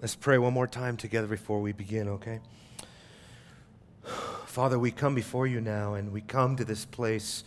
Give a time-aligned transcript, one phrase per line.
[0.00, 2.40] Let's pray one more time together before we begin, okay?
[4.46, 7.44] Father, we come before you now and we come to this place.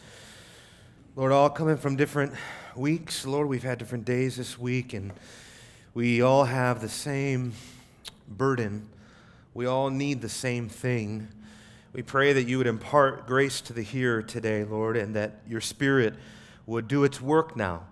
[1.15, 2.33] Lord, all coming from different
[2.75, 3.25] weeks.
[3.25, 5.13] Lord, we've had different days this week and
[5.95, 7.53] we all have the same
[8.27, 8.87] burden.
[9.55, 11.29] We all need the same thing.
[11.91, 15.61] We pray that you would impart grace to the hearer today, Lord, and that your
[15.61, 16.13] spirit
[16.67, 17.87] would do its work now.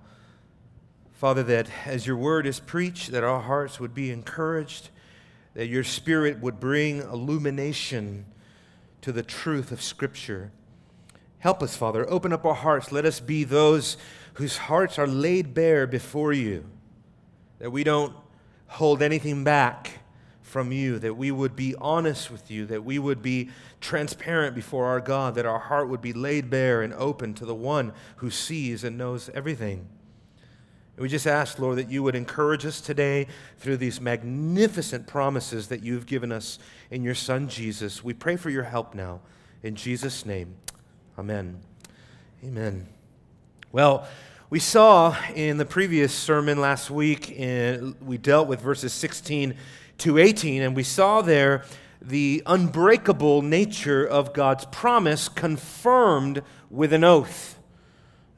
[1.22, 4.90] Father, that as your word is preached, that our hearts would be encouraged,
[5.54, 8.26] that your spirit would bring illumination
[9.02, 10.52] to the truth of Scripture.
[11.38, 12.10] Help us, Father.
[12.10, 12.92] Open up our hearts.
[12.92, 13.98] Let us be those
[14.34, 16.66] whose hearts are laid bare before you,
[17.60, 18.16] that we don't
[18.66, 20.00] hold anything back
[20.42, 24.88] from you, that we would be honest with you, that we would be transparent before
[24.88, 28.32] our God, that our heart would be laid bare and open to the one who
[28.32, 29.88] sees and knows everything.
[31.02, 33.26] We just ask, Lord, that you would encourage us today
[33.58, 36.60] through these magnificent promises that you've given us
[36.92, 38.04] in your Son, Jesus.
[38.04, 39.22] We pray for your help now.
[39.64, 40.54] In Jesus' name,
[41.18, 41.60] amen.
[42.44, 42.88] Amen.
[43.72, 44.08] Well,
[44.52, 49.56] we saw in the previous sermon last week, in, we dealt with verses 16
[50.00, 51.66] to 18, and we saw there
[52.00, 57.58] the unbreakable nature of God's promise confirmed with an oath.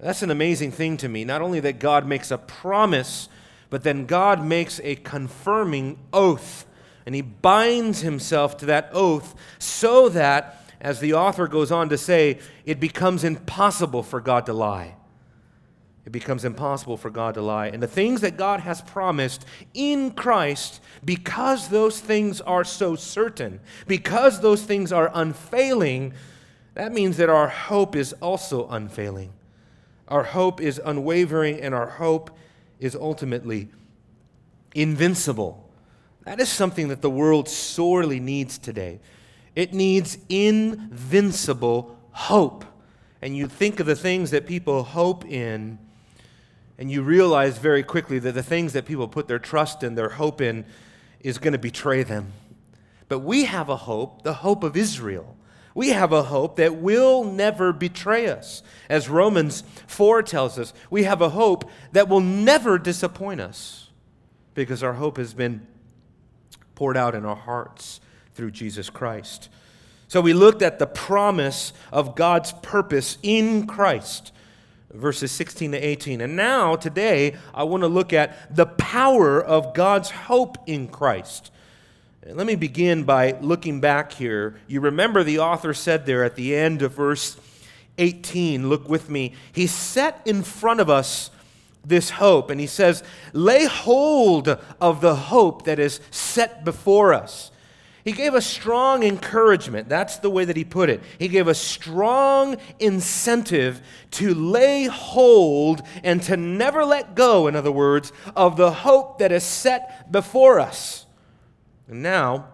[0.04, 1.23] That's an amazing thing to me.
[1.23, 3.30] Not only that God makes a promise,
[3.70, 6.66] but then God makes a confirming oath.
[7.06, 11.98] And he binds himself to that oath so that, as the author goes on to
[11.98, 14.96] say, it becomes impossible for God to lie.
[16.06, 17.68] It becomes impossible for God to lie.
[17.68, 23.62] And the things that God has promised in Christ, because those things are so certain,
[23.88, 26.14] because those things are unfailing,
[26.74, 29.31] that means that our hope is also unfailing.
[30.14, 32.30] Our hope is unwavering, and our hope
[32.80, 33.69] is ultimately
[34.75, 35.67] invincible.
[36.25, 39.00] That is something that the world sorely needs today.
[39.56, 42.64] It needs invincible hope.
[43.23, 45.79] And you think of the things that people hope in,
[46.78, 50.09] and you realize very quickly that the things that people put their trust in, their
[50.09, 50.63] hope in,
[51.22, 52.34] is going to betray them.
[53.07, 55.33] But we have a hope, the hope of Israel
[55.75, 58.61] we have a hope that will never betray us.
[58.89, 63.89] As Romans 4 tells us, we have a hope that will never disappoint us
[64.53, 65.66] because our hope has been
[66.75, 68.01] poured out in our hearts
[68.35, 69.50] through Jesus Christ.
[70.07, 74.31] So we looked at the promise of God's purpose in Christ,
[74.91, 76.22] verses 16 to 18.
[76.22, 81.51] And now, today, I want to look at the power of God's hope in Christ.
[82.25, 84.56] Let me begin by looking back here.
[84.67, 87.35] You remember the author said there at the end of verse
[87.97, 89.34] 18, look with me.
[89.51, 91.31] He set in front of us
[91.84, 93.03] this hope, and he says,
[93.34, 94.47] Lay hold
[94.79, 97.51] of the hope that is set before us.
[98.06, 99.90] He gave us strong encouragement.
[99.90, 101.01] That's the way that he put it.
[101.19, 107.72] He gave us strong incentive to lay hold and to never let go, in other
[107.72, 111.05] words, of the hope that is set before us.
[111.94, 112.48] And now,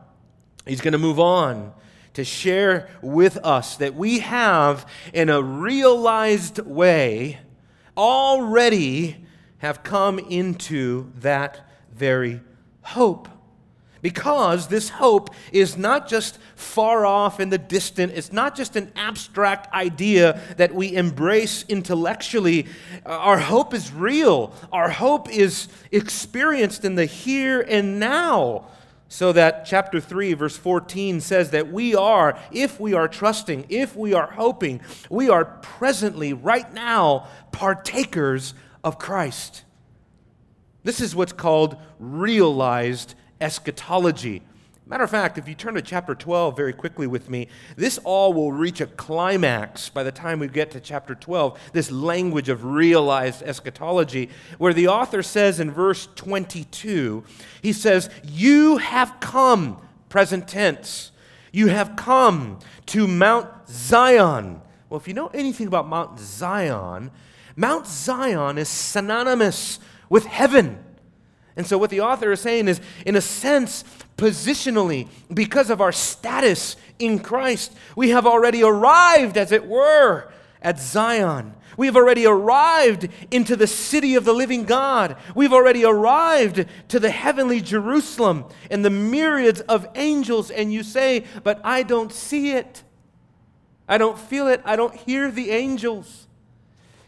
[0.66, 1.72] he's going to move on
[2.16, 7.40] to share with us that we have, in a realized way,
[7.96, 9.26] already
[9.60, 12.42] have come into that very
[12.82, 13.30] hope.
[14.02, 18.92] Because this hope is not just far off in the distant, it's not just an
[18.98, 22.68] abstract idea that we embrace intellectually.
[23.06, 28.66] Our hope is real, our hope is experienced in the here and now.
[29.12, 33.96] So that chapter 3, verse 14 says that we are, if we are trusting, if
[33.96, 38.54] we are hoping, we are presently, right now, partakers
[38.84, 39.64] of Christ.
[40.84, 44.44] This is what's called realized eschatology.
[44.90, 48.34] Matter of fact, if you turn to chapter 12 very quickly with me, this all
[48.34, 51.60] will reach a climax by the time we get to chapter 12.
[51.74, 57.24] This language of realized eschatology, where the author says in verse 22,
[57.62, 59.80] he says, You have come,
[60.10, 61.12] present tense,
[61.52, 64.60] you have come to Mount Zion.
[64.90, 67.12] Well, if you know anything about Mount Zion,
[67.56, 69.78] Mount Zion is synonymous
[70.10, 70.84] with heaven.
[71.56, 73.84] And so, what the author is saying is, in a sense,
[74.20, 80.32] positionally, because of our status in Christ, we have already arrived, as it were,
[80.62, 81.54] at Zion.
[81.78, 85.16] We have already arrived into the city of the living God.
[85.34, 90.52] We've already arrived to the heavenly Jerusalem and the myriads of angels.
[90.52, 92.84] And you say, But I don't see it.
[93.88, 94.62] I don't feel it.
[94.66, 96.28] I don't hear the angels.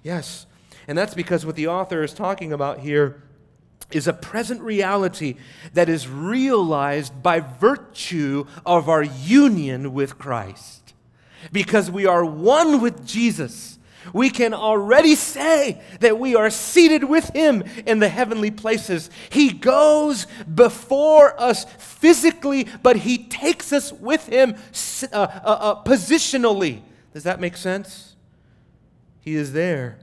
[0.03, 0.45] Yes.
[0.87, 3.21] And that's because what the author is talking about here
[3.95, 5.35] is a present reality
[5.73, 10.93] that is realized by virtue of our union with Christ.
[11.51, 13.79] Because we are one with Jesus,
[14.13, 19.09] we can already say that we are seated with Him in the heavenly places.
[19.29, 24.55] He goes before us physically, but He takes us with Him
[25.11, 26.81] uh, uh, uh, positionally.
[27.13, 28.15] Does that make sense?
[29.19, 29.99] He is there.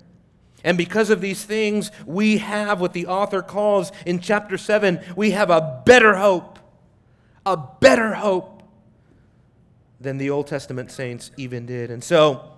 [0.64, 5.31] And because of these things, we have what the author calls in chapter 7 we
[5.32, 6.58] have a better hope.
[7.46, 8.62] A better hope
[10.00, 11.90] than the Old Testament saints even did.
[11.90, 12.50] And so,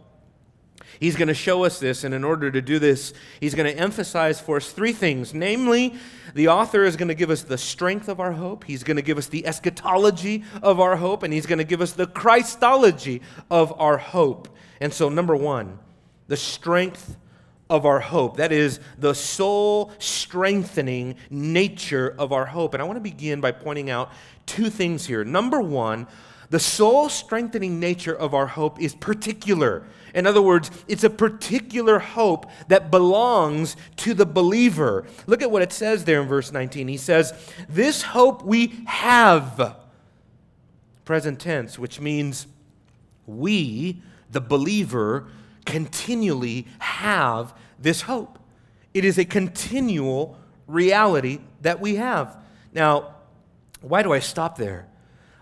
[0.98, 2.04] he's going to show us this.
[2.04, 5.32] And in order to do this, he's going to emphasize for us three things.
[5.34, 5.94] Namely,
[6.34, 9.02] the author is going to give us the strength of our hope, he's going to
[9.02, 13.22] give us the eschatology of our hope, and he's going to give us the Christology
[13.50, 14.48] of our hope.
[14.80, 15.78] And so, number one,
[16.28, 17.16] the strength
[17.70, 18.36] of our hope.
[18.36, 22.74] That is the soul strengthening nature of our hope.
[22.74, 24.10] And I want to begin by pointing out
[24.44, 25.24] two things here.
[25.24, 26.08] Number one,
[26.50, 29.84] the soul strengthening nature of our hope is particular.
[30.12, 35.06] In other words, it's a particular hope that belongs to the believer.
[35.28, 36.88] Look at what it says there in verse 19.
[36.88, 37.32] He says,
[37.68, 39.76] This hope we have,
[41.04, 42.48] present tense, which means
[43.26, 44.02] we,
[44.32, 45.28] the believer,
[45.64, 48.38] continually have this hope.
[48.92, 52.36] It is a continual reality that we have.
[52.72, 53.14] Now,
[53.80, 54.86] why do I stop there?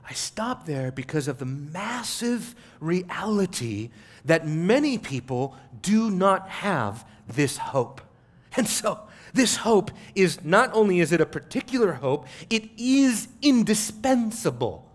[0.09, 3.91] I stop there because of the massive reality
[4.25, 8.01] that many people do not have this hope.
[8.57, 9.01] And so,
[9.35, 14.88] this hope is not only is it a particular hope, it is indispensable.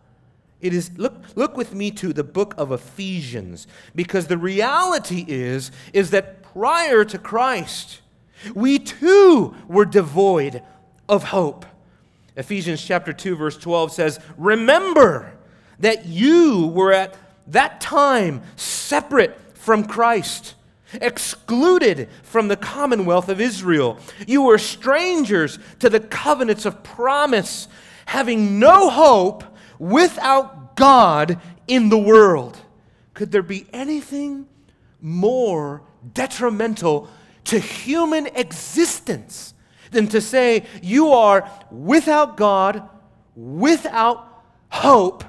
[0.64, 5.72] It is look look with me to the book of Ephesians because the reality is
[5.92, 8.00] is that prior to Christ
[8.56, 10.64] we too were devoid
[11.10, 11.66] of hope.
[12.38, 15.34] Ephesians chapter 2 verse 12 says, "Remember
[15.80, 20.56] that you were at that time separate from Christ,
[20.94, 23.98] excluded from the commonwealth of Israel.
[24.26, 27.68] You were strangers to the covenants of promise,
[28.06, 29.44] having no hope
[29.84, 32.58] without God in the world.
[33.14, 34.48] Could there be anything
[35.02, 35.84] more
[36.14, 37.10] detrimental
[37.46, 39.54] to human existence
[39.92, 42.88] than to say you are without God,
[43.36, 45.26] without hope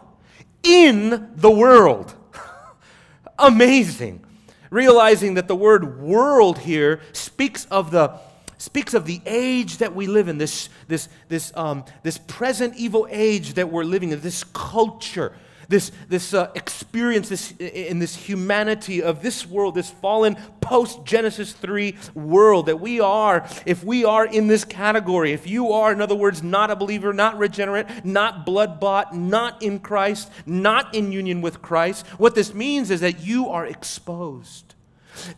[0.63, 2.15] in the world?
[3.39, 4.25] Amazing.
[4.71, 8.21] Realizing that the word world here speaks of the
[8.65, 13.07] speaks of the age that we live in, this, this, this, um, this present evil
[13.11, 15.35] age that we're living in, this culture,
[15.69, 21.53] this, this uh, experience this, in this humanity of this world, this fallen post Genesis
[21.53, 26.01] 3 world that we are, if we are in this category, if you are, in
[26.01, 31.13] other words, not a believer, not regenerate, not blood bought, not in Christ, not in
[31.13, 34.74] union with Christ, what this means is that you are exposed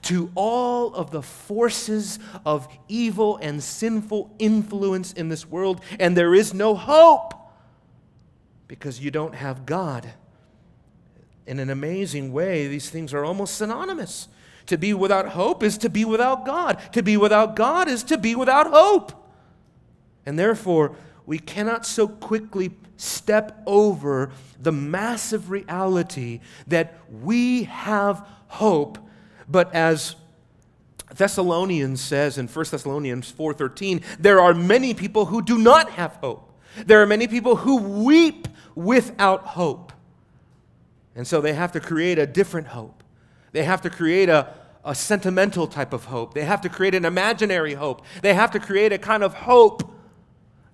[0.02, 6.34] to all of the forces of evil and sinful influence in this world, and there
[6.34, 7.34] is no hope
[8.68, 10.12] because you don't have God.
[11.46, 14.28] In an amazing way, these things are almost synonymous.
[14.66, 16.80] To be without hope is to be without God.
[16.92, 19.12] To be without God is to be without hope.
[20.24, 28.98] And therefore, we cannot so quickly step over the massive reality that we have hope
[29.48, 30.16] but as
[31.14, 36.52] Thessalonians says in 1 Thessalonians 4:13, there are many people who do not have hope.
[36.84, 39.92] There are many people who weep without hope.
[41.14, 43.02] And so they have to create a different hope.
[43.52, 44.52] They have to create a,
[44.84, 46.34] a sentimental type of hope.
[46.34, 48.04] They have to create an imaginary hope.
[48.20, 49.90] They have to create a kind of hope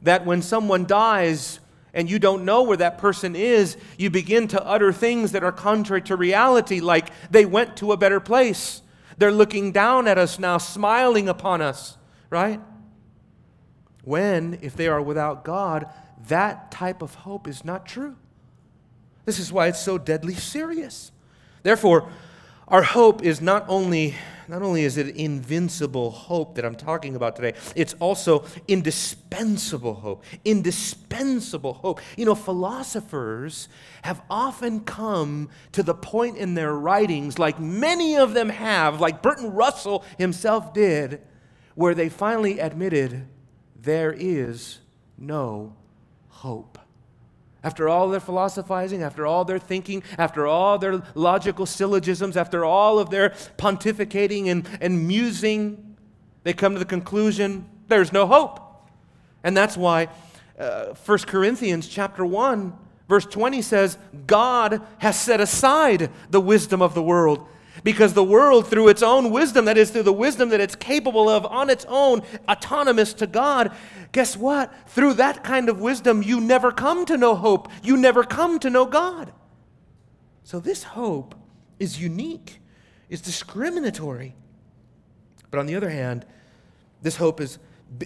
[0.02, 1.60] that when someone dies,
[1.94, 5.52] and you don't know where that person is, you begin to utter things that are
[5.52, 8.82] contrary to reality, like they went to a better place.
[9.18, 11.98] They're looking down at us now, smiling upon us,
[12.30, 12.60] right?
[14.04, 15.86] When, if they are without God,
[16.28, 18.16] that type of hope is not true.
[19.24, 21.12] This is why it's so deadly serious.
[21.62, 22.08] Therefore,
[22.66, 24.14] our hope is not only
[24.48, 30.24] not only is it invincible hope that I'm talking about today, it's also indispensable hope.
[30.44, 32.00] Indispensable hope.
[32.16, 33.68] You know, philosophers
[34.02, 39.22] have often come to the point in their writings, like many of them have, like
[39.22, 41.22] Bertrand Russell himself did,
[41.74, 43.26] where they finally admitted
[43.80, 44.78] there is
[45.18, 45.74] no
[46.28, 46.78] hope.
[47.64, 52.98] After all their philosophizing, after all their thinking, after all their logical syllogisms, after all
[52.98, 55.96] of their pontificating and, and musing,
[56.42, 58.60] they come to the conclusion there's no hope.
[59.44, 60.08] And that's why
[60.58, 62.72] uh, 1 Corinthians chapter 1
[63.08, 67.46] verse 20 says God has set aside the wisdom of the world
[67.84, 71.28] because the world, through its own wisdom, that is, through the wisdom that it's capable
[71.28, 73.74] of on its own, autonomous to God,
[74.12, 74.72] guess what?
[74.90, 77.68] Through that kind of wisdom, you never come to know hope.
[77.82, 79.32] You never come to know God.
[80.44, 81.34] So this hope
[81.78, 82.60] is unique,
[83.08, 84.34] it's discriminatory.
[85.50, 86.24] But on the other hand,
[87.02, 87.58] this hope is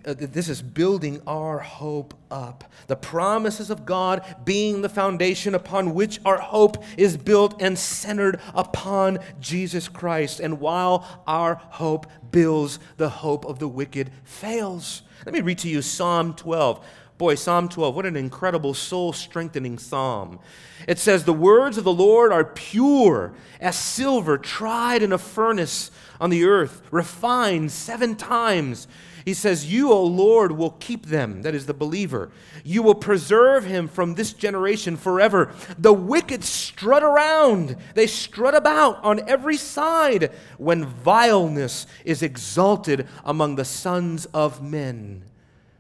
[0.04, 2.64] Uh, this is building our hope up.
[2.88, 8.40] The promises of God being the foundation upon which our hope is built and centered
[8.54, 10.40] upon Jesus Christ.
[10.40, 15.02] And while our hope builds, the hope of the wicked fails.
[15.24, 16.84] Let me read to you Psalm 12.
[17.18, 20.38] Boy, Psalm 12, what an incredible soul strengthening psalm.
[20.86, 25.90] It says, The words of the Lord are pure as silver tried in a furnace
[26.20, 28.86] on the earth, refined seven times.
[29.26, 32.30] He says, You, O Lord, will keep them, that is the believer.
[32.62, 35.52] You will preserve him from this generation forever.
[35.76, 43.56] The wicked strut around, they strut about on every side when vileness is exalted among
[43.56, 45.24] the sons of men.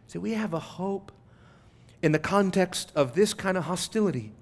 [0.08, 1.12] See, we have a hope
[2.02, 4.32] in the context of this kind of hostility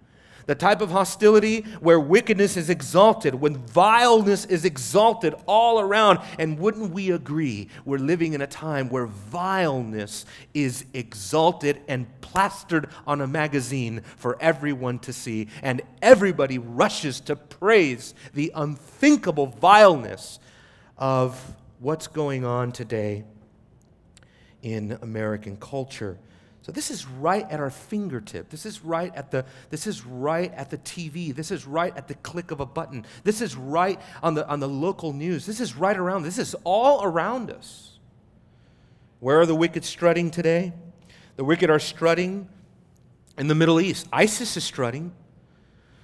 [0.46, 6.20] the type of hostility where wickedness is exalted, when vileness is exalted all around.
[6.38, 7.68] And wouldn't we agree?
[7.84, 14.36] We're living in a time where vileness is exalted and plastered on a magazine for
[14.40, 20.38] everyone to see, and everybody rushes to praise the unthinkable vileness
[20.98, 23.24] of what's going on today
[24.62, 26.18] in American culture.
[26.64, 28.48] So this is right at our fingertip.
[28.48, 31.34] This is right at the this is right at the TV.
[31.34, 33.04] This is right at the click of a button.
[33.22, 35.44] This is right on the on the local news.
[35.44, 36.22] This is right around.
[36.22, 37.98] This is all around us.
[39.20, 40.72] Where are the wicked strutting today?
[41.36, 42.48] The wicked are strutting
[43.36, 44.08] in the Middle East.
[44.10, 45.12] ISIS is strutting.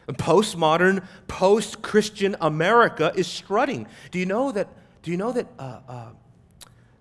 [0.09, 3.87] Postmodern, post-Christian America is strutting.
[4.11, 4.69] Do you know that?
[5.03, 5.47] Do you know that?
[5.59, 6.09] Uh, uh,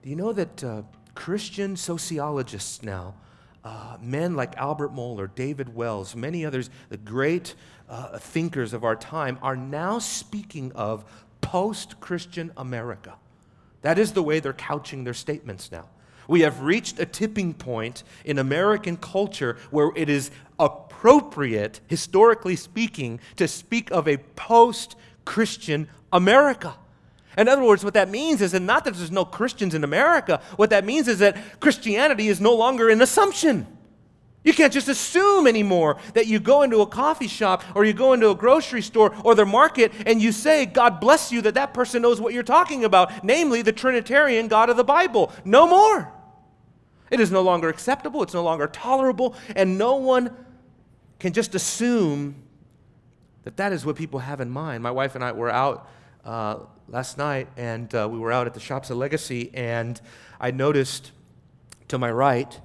[0.02, 3.16] do you know that uh, Christian sociologists now?
[3.64, 7.56] Uh, men like Albert Mohler, David Wells, many others, the great
[7.90, 11.04] uh, thinkers of our time, are now speaking of
[11.42, 13.16] post Christian America.
[13.82, 15.86] That is the way they're couching their statements now.
[16.28, 23.20] We have reached a tipping point in American culture where it is appropriate, historically speaking,
[23.38, 26.76] to speak of a post Christian America.
[27.40, 30.42] In other words, what that means is that not that there's no Christians in America,
[30.58, 33.66] what that means is that Christianity is no longer an assumption.
[34.44, 38.12] You can't just assume anymore that you go into a coffee shop or you go
[38.12, 41.74] into a grocery store or the market and you say, God bless you, that that
[41.74, 45.32] person knows what you're talking about, namely the Trinitarian God of the Bible.
[45.46, 46.12] No more.
[47.10, 50.36] It is no longer acceptable, it's no longer tolerable, and no one
[51.20, 52.36] can just assume
[53.44, 54.84] that that is what people have in mind.
[54.84, 55.90] My wife and I were out
[56.26, 60.00] uh, last night, and uh, we were out at the Shops of Legacy, and
[60.40, 61.12] I noticed
[61.88, 62.60] to my right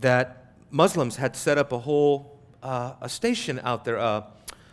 [0.00, 4.22] that Muslims had set up a whole uh, a station out there, uh,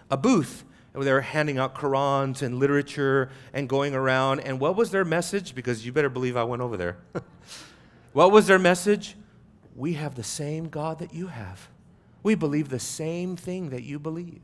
[0.10, 0.66] a booth.
[0.94, 4.40] Where they were handing out Qurans and literature and going around.
[4.40, 5.54] And what was their message?
[5.54, 6.98] Because you better believe I went over there.
[8.12, 9.16] what was their message?
[9.76, 11.70] We have the same God that you have.
[12.24, 14.42] We believe the same thing that you believe.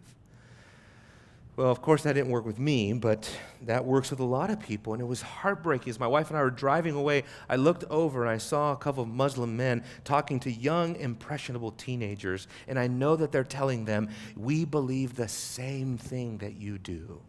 [1.56, 3.32] Well, of course, that didn't work with me, but
[3.62, 4.92] that works with a lot of people.
[4.92, 5.90] And it was heartbreaking.
[5.90, 8.76] As my wife and I were driving away, I looked over and I saw a
[8.76, 12.50] couple of Muslim men talking to young, impressionable teenagers.
[12.68, 17.22] And I know that they're telling them, We believe the same thing that you do.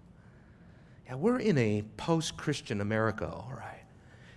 [1.06, 3.84] Yeah, we're in a post Christian America, all right.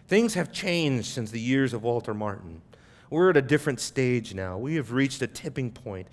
[0.08, 2.62] Things have changed since the years of Walter Martin.
[3.10, 4.60] We're at a different stage now.
[4.60, 6.08] We have reached a tipping point.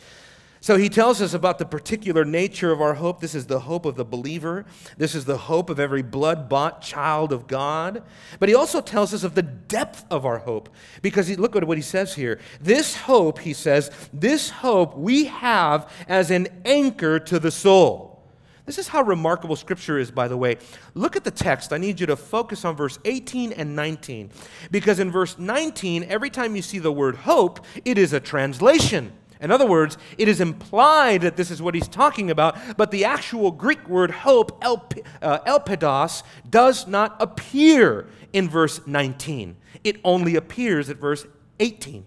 [0.66, 3.20] So he tells us about the particular nature of our hope.
[3.20, 4.66] This is the hope of the believer.
[4.98, 8.02] This is the hope of every blood bought child of God.
[8.40, 10.68] But he also tells us of the depth of our hope.
[11.02, 12.40] Because he, look at what he says here.
[12.60, 18.24] This hope, he says, this hope we have as an anchor to the soul.
[18.64, 20.56] This is how remarkable Scripture is, by the way.
[20.94, 21.72] Look at the text.
[21.72, 24.30] I need you to focus on verse 18 and 19.
[24.72, 29.12] Because in verse 19, every time you see the word hope, it is a translation.
[29.40, 33.04] In other words, it is implied that this is what he's talking about, but the
[33.04, 39.56] actual Greek word hope, elp, uh, elpidos, does not appear in verse 19.
[39.84, 41.26] It only appears at verse
[41.60, 42.04] 18,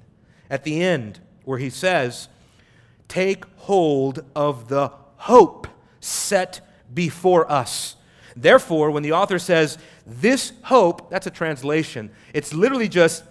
[0.49, 2.29] at the end, where he says,
[3.07, 5.67] Take hold of the hope
[5.99, 6.61] set
[6.93, 7.95] before us.
[8.35, 12.11] Therefore, when the author says, This hope, that's a translation.
[12.33, 13.23] It's literally just,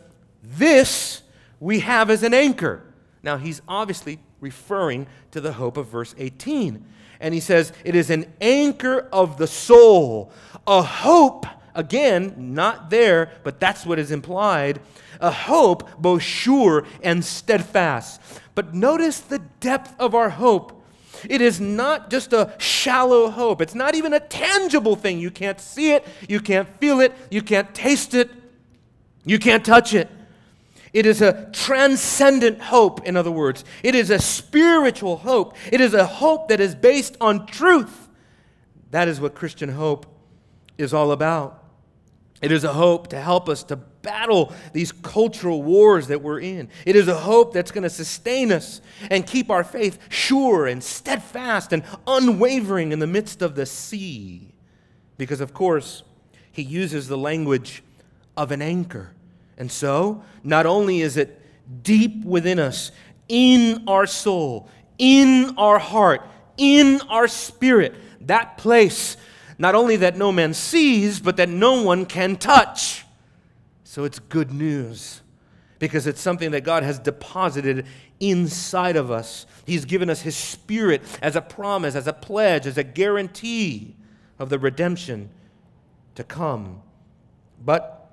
[0.42, 1.22] This
[1.60, 2.82] we have as an anchor.
[3.28, 6.82] Now, he's obviously referring to the hope of verse 18.
[7.20, 10.32] And he says, It is an anchor of the soul,
[10.66, 11.44] a hope,
[11.74, 14.80] again, not there, but that's what is implied,
[15.20, 18.22] a hope both sure and steadfast.
[18.54, 20.82] But notice the depth of our hope.
[21.28, 23.60] It is not just a shallow hope.
[23.60, 25.18] It's not even a tangible thing.
[25.18, 28.30] You can't see it, you can't feel it, you can't taste it,
[29.26, 30.08] you can't touch it.
[30.92, 33.64] It is a transcendent hope, in other words.
[33.82, 35.56] It is a spiritual hope.
[35.70, 38.08] It is a hope that is based on truth.
[38.90, 40.06] That is what Christian hope
[40.78, 41.64] is all about.
[42.40, 46.68] It is a hope to help us to battle these cultural wars that we're in.
[46.86, 48.80] It is a hope that's going to sustain us
[49.10, 54.54] and keep our faith sure and steadfast and unwavering in the midst of the sea.
[55.16, 56.04] Because, of course,
[56.52, 57.82] he uses the language
[58.36, 59.10] of an anchor.
[59.58, 61.42] And so, not only is it
[61.82, 62.92] deep within us,
[63.28, 66.22] in our soul, in our heart,
[66.56, 69.18] in our spirit, that place
[69.58, 73.04] not only that no man sees, but that no one can touch.
[73.82, 75.20] So it's good news
[75.80, 77.86] because it's something that God has deposited
[78.20, 79.46] inside of us.
[79.66, 83.96] He's given us His Spirit as a promise, as a pledge, as a guarantee
[84.38, 85.30] of the redemption
[86.14, 86.82] to come.
[87.64, 88.08] But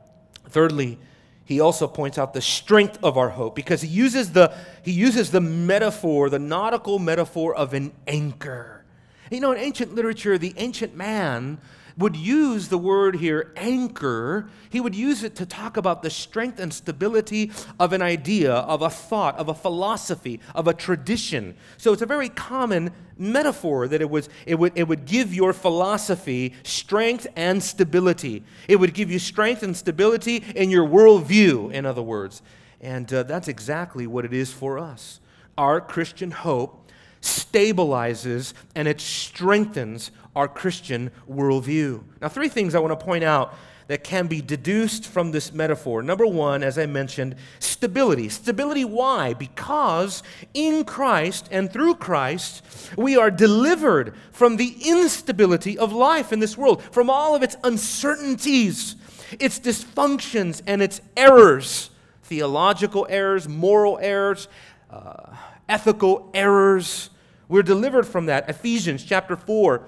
[0.49, 0.97] thirdly,
[1.45, 5.29] he also points out the strength of our hope because he uses the, he uses
[5.29, 8.83] the metaphor, the nautical metaphor of an anchor.
[9.31, 11.59] You know, in ancient literature, the ancient man
[11.97, 16.59] would use the word here, anchor, he would use it to talk about the strength
[16.59, 21.55] and stability of an idea, of a thought, of a philosophy, of a tradition.
[21.77, 25.53] So it's a very common metaphor that it, was, it, would, it would give your
[25.53, 28.43] philosophy strength and stability.
[28.67, 32.41] It would give you strength and stability in your worldview, in other words.
[32.81, 35.21] And uh, that's exactly what it is for us.
[35.57, 36.84] Our Christian hope
[37.25, 42.03] stabilizes and it strengthens our Christian worldview.
[42.21, 43.53] Now, three things I want to point out
[43.87, 46.01] that can be deduced from this metaphor.
[46.01, 48.29] Number one, as I mentioned, stability.
[48.29, 49.33] Stability, why?
[49.33, 50.23] Because
[50.55, 52.65] in Christ and through Christ,
[52.97, 57.55] we are delivered from the instability of life in this world, from all of its
[57.63, 58.95] uncertainties,
[59.39, 61.91] its dysfunctions, and its errors
[62.25, 64.47] theological errors, moral errors,
[64.89, 65.35] uh,
[65.69, 67.09] ethical errors.
[67.47, 68.49] We're delivered from that.
[68.49, 69.87] Ephesians chapter 4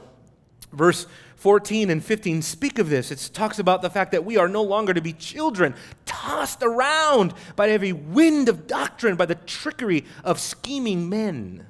[0.71, 3.11] Verse 14 and 15 speak of this.
[3.11, 7.33] It talks about the fact that we are no longer to be children, tossed around
[7.55, 11.65] by every wind of doctrine, by the trickery of scheming men.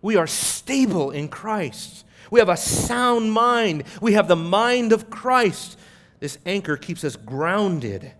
[0.00, 2.04] We are stable in Christ.
[2.30, 3.84] We have a sound mind.
[4.00, 5.78] We have the mind of Christ.
[6.18, 8.12] This anchor keeps us grounded,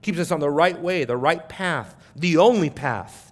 [0.00, 3.25] keeps us on the right way, the right path, the only path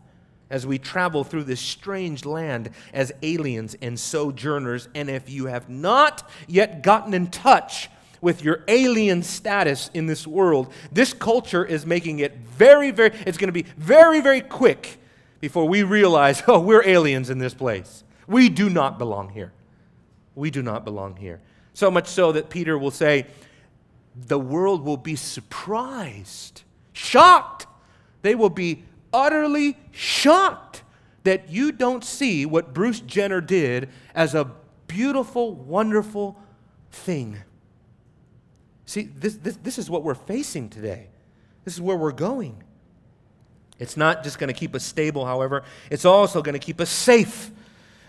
[0.54, 4.88] as we travel through this strange land as aliens and sojourners.
[4.94, 7.90] And if you have not yet gotten in touch
[8.20, 13.36] with your alien status in this world, this culture is making it very, very, it's
[13.36, 14.98] going to be very, very quick
[15.40, 18.04] before we realize, oh, we're aliens in this place.
[18.28, 19.52] We do not belong here.
[20.36, 21.40] We do not belong here.
[21.72, 23.26] So much so that Peter will say,
[24.14, 26.62] the world will be surprised,
[26.92, 27.66] shocked.
[28.22, 30.82] They will be utterly shocked
[31.22, 34.50] that you don't see what Bruce Jenner did as a
[34.88, 36.36] beautiful, wonderful
[36.90, 37.38] thing.
[38.84, 41.08] See, this, this, this is what we're facing today.
[41.64, 42.62] This is where we're going.
[43.78, 46.90] It's not just going to keep us stable, however, it's also going to keep us
[46.90, 47.50] safe.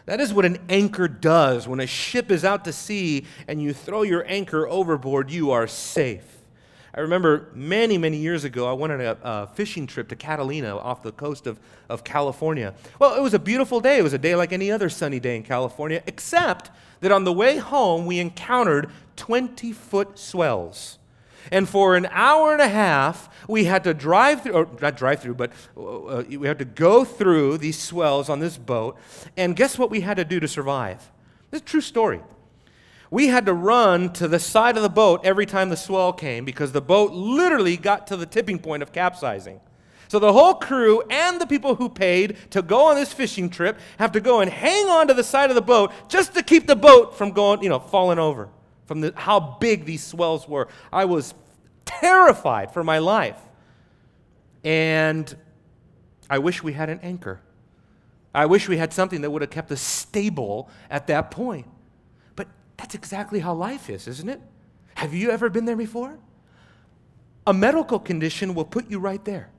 [0.06, 1.68] That is what an anchor does.
[1.68, 5.66] When a ship is out to sea and you throw your anchor overboard, you are
[5.66, 6.35] safe.
[6.96, 10.78] I remember many, many years ago, I went on a, a, fishing trip to Catalina
[10.78, 12.74] off the coast of, of California.
[13.00, 13.98] Well, it was a beautiful day.
[13.98, 17.34] It was a day like any other sunny day in California, except that on the
[17.34, 20.98] way home, we encountered 20 foot swells.
[21.52, 25.22] And for an hour and a half, we had to drive through, or not drive
[25.22, 28.98] through, but uh, we had to go through these swells on this boat.
[29.36, 31.12] And guess what we had to do to survive?
[31.52, 32.22] This is a true story
[33.12, 36.46] we had to run to the side of the boat every time the swell came
[36.46, 39.60] because the boat literally got to the tipping point of capsizing.
[40.08, 43.80] So the whole crew and the people who paid to go on this fishing trip
[43.98, 46.68] have to go and hang on to the side of the boat just to keep
[46.68, 48.50] the boat from going, you know, falling over
[48.86, 50.68] from the, how big these swells were.
[50.94, 51.34] I was
[51.86, 53.38] terrified for my life.
[54.64, 55.36] And
[56.30, 57.40] I wish we had an anchor.
[58.34, 61.68] I wish we had something that would have kept us stable at that point.
[62.78, 64.42] That's exactly how life is, isn't it?
[64.96, 66.18] Have you ever been there before?
[67.48, 69.50] A medical condition will put you right there.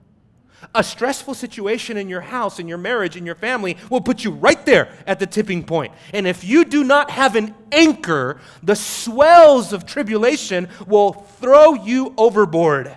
[0.75, 4.31] A stressful situation in your house, in your marriage, in your family will put you
[4.31, 5.93] right there at the tipping point.
[6.15, 12.15] And if you do not have an anchor, the swells of tribulation will throw you
[12.17, 12.97] overboard.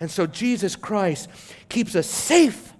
[0.00, 1.28] And so Jesus Christ
[1.68, 2.72] keeps us safe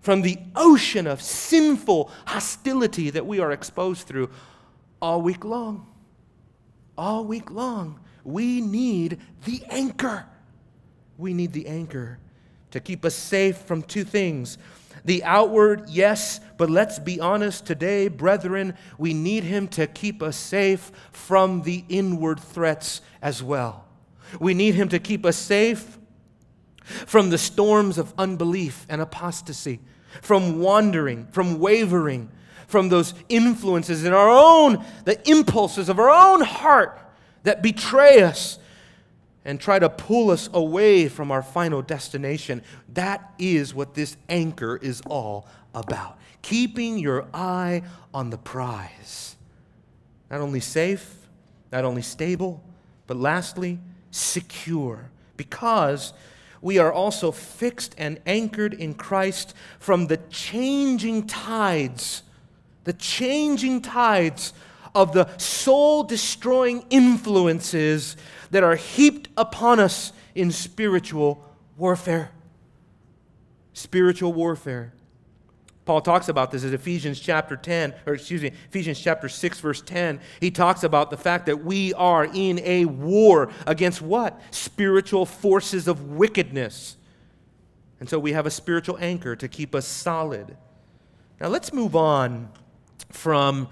[0.00, 4.30] from the ocean of sinful hostility that we are exposed through
[5.00, 5.86] all week long.
[6.96, 8.00] All week long.
[8.24, 10.26] We need the anchor.
[11.18, 12.18] We need the anchor
[12.70, 14.58] to keep us safe from two things.
[15.04, 20.36] The outward, yes, but let's be honest today, brethren, we need him to keep us
[20.36, 23.84] safe from the inward threats as well.
[24.40, 25.98] We need him to keep us safe
[26.82, 29.80] from the storms of unbelief and apostasy,
[30.22, 32.30] from wandering, from wavering,
[32.66, 37.00] from those influences in our own, the impulses of our own heart
[37.44, 38.58] that betray us
[39.44, 42.62] and try to pull us away from our final destination.
[42.94, 46.18] That is what this anchor is all about.
[46.42, 49.36] Keeping your eye on the prize.
[50.30, 51.14] Not only safe,
[51.70, 52.62] not only stable,
[53.06, 53.78] but lastly,
[54.10, 55.10] secure.
[55.36, 56.12] Because
[56.60, 62.24] we are also fixed and anchored in Christ from the changing tides,
[62.86, 64.52] the changing tides
[64.94, 68.16] of the soul destroying influences
[68.52, 71.44] that are heaped upon us in spiritual
[71.76, 72.30] warfare.
[73.72, 74.92] Spiritual warfare.
[75.84, 79.82] Paul talks about this in Ephesians chapter 10, or excuse me, Ephesians chapter 6, verse
[79.82, 80.20] 10.
[80.40, 84.40] He talks about the fact that we are in a war against what?
[84.52, 86.96] Spiritual forces of wickedness.
[87.98, 90.56] And so we have a spiritual anchor to keep us solid.
[91.40, 92.48] Now let's move on
[93.10, 93.68] from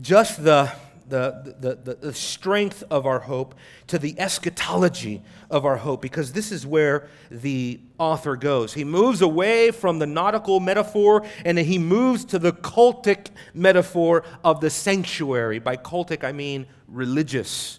[0.00, 0.72] just the
[1.08, 3.54] the, the, the, strength of our hope
[3.86, 8.74] to the eschatology of our hope, because this is where the author goes.
[8.74, 14.60] He moves away from the nautical metaphor and he moves to the cultic metaphor of
[14.60, 15.58] the sanctuary.
[15.58, 17.78] By cultic, I mean religious.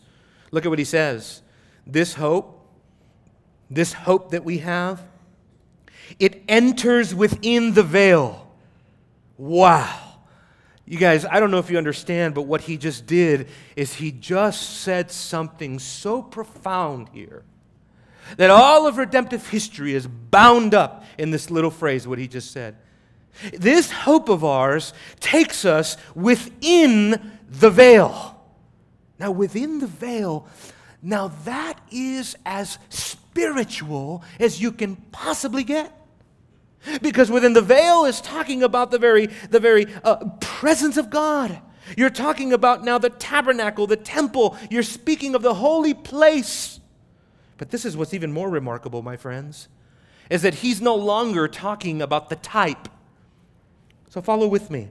[0.51, 1.41] Look at what he says.
[1.85, 2.67] This hope,
[3.69, 5.03] this hope that we have,
[6.17, 8.51] it enters within the veil.
[9.37, 10.08] Wow.
[10.89, 14.11] You guys, I don't know if you understand, but what he just did is he
[14.11, 17.43] just said something so profound here
[18.37, 22.49] that all of redemptive history is bound up in this little phrase, what he just
[22.49, 22.75] said.
[23.53, 28.41] This hope of ours takes us within the veil.
[29.19, 30.47] Now, within the veil,
[31.03, 35.93] now that is as spiritual as you can possibly get.
[37.01, 41.61] Because within the veil is talking about the very, the very uh, presence of God.
[41.97, 44.57] You're talking about now the tabernacle, the temple.
[44.69, 46.79] You're speaking of the holy place.
[47.57, 49.67] But this is what's even more remarkable, my friends,
[50.29, 52.87] is that he's no longer talking about the type.
[54.09, 54.89] So follow with me.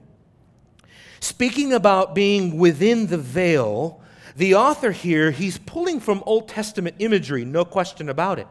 [1.20, 4.00] Speaking about being within the veil,
[4.36, 8.46] the author here, he's pulling from Old Testament imagery, no question about it.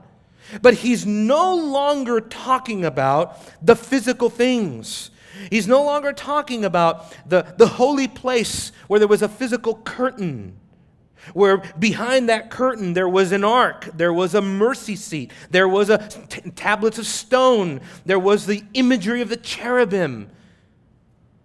[0.61, 5.11] But he's no longer talking about the physical things.
[5.49, 10.57] He's no longer talking about the, the holy place where there was a physical curtain,
[11.33, 15.89] where behind that curtain there was an ark, there was a mercy seat, there was
[15.89, 20.29] a t- tablets of stone, there was the imagery of the cherubim.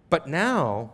[0.09, 0.91] But now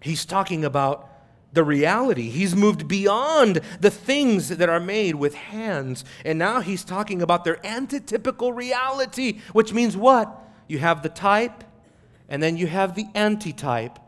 [0.00, 1.08] he's talking about
[1.52, 2.28] the reality.
[2.28, 6.04] He's moved beyond the things that are made with hands.
[6.24, 10.30] And now he's talking about their antitypical reality, which means what?
[10.66, 11.64] You have the type,
[12.28, 13.98] and then you have the antitype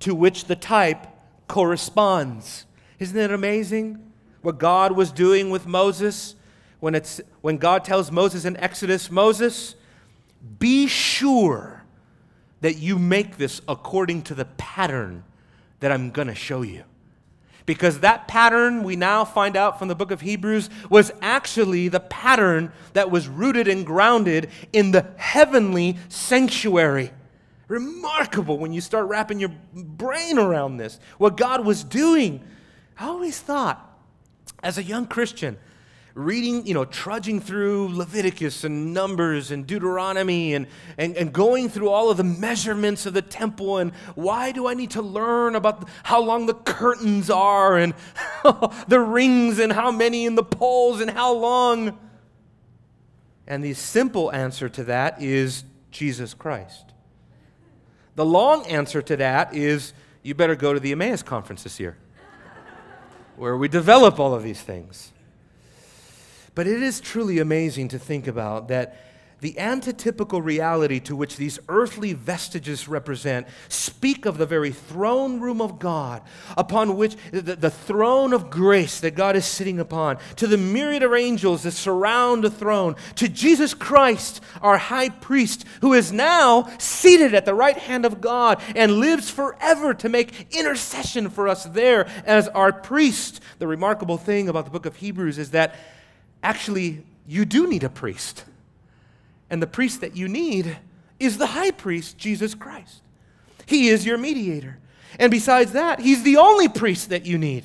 [0.00, 1.06] to which the type
[1.46, 2.64] corresponds.
[2.98, 6.34] Isn't it amazing what God was doing with Moses?
[6.80, 9.74] When, it's, when God tells Moses in Exodus, Moses,
[10.58, 11.82] be sure
[12.60, 15.24] that you make this according to the pattern
[15.80, 16.84] that I'm going to show you.
[17.66, 22.00] Because that pattern, we now find out from the book of Hebrews, was actually the
[22.00, 27.10] pattern that was rooted and grounded in the heavenly sanctuary.
[27.68, 32.42] Remarkable when you start wrapping your brain around this, what God was doing.
[32.98, 33.84] I always thought,
[34.62, 35.58] as a young Christian,
[36.18, 40.66] reading, you know, trudging through Leviticus and Numbers and Deuteronomy and,
[40.98, 44.74] and, and going through all of the measurements of the temple and why do I
[44.74, 47.94] need to learn about how long the curtains are and
[48.88, 51.96] the rings and how many in the poles and how long?
[53.46, 56.92] And the simple answer to that is Jesus Christ.
[58.16, 59.92] The long answer to that is
[60.24, 61.96] you better go to the Emmaus conference this year,
[63.36, 65.12] where we develop all of these things.
[66.58, 68.96] But it is truly amazing to think about that
[69.38, 75.60] the antitypical reality to which these earthly vestiges represent speak of the very throne room
[75.60, 76.20] of God,
[76.56, 81.04] upon which the, the, throne of grace that God is sitting upon, to the myriad
[81.04, 86.68] of angels that surround the throne, to Jesus Christ, our high priest, who is now
[86.78, 91.66] seated at the right hand of God and lives forever to make intercession for us
[91.66, 93.40] there as our priest.
[93.60, 95.76] The remarkable thing about the book of Hebrews is that
[96.42, 98.44] actually you do need a priest.
[99.50, 100.78] And the priest that you need
[101.18, 103.02] is the high priest, Jesus Christ.
[103.66, 104.78] He is your mediator.
[105.18, 107.64] And besides that, he's the only priest that you need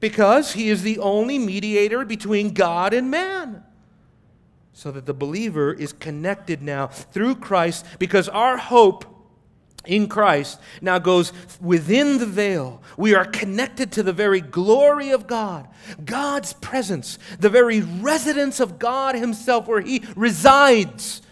[0.00, 3.62] because he is the only mediator between God and man.
[4.72, 9.04] So that the believer is connected now through Christ because our hope
[9.86, 12.82] in Christ now goes within the veil.
[12.96, 15.68] We are connected to the very glory of God,
[16.04, 21.22] God's presence, the very residence of God Himself, where He resides.